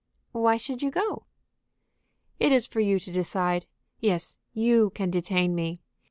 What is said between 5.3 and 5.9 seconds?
me.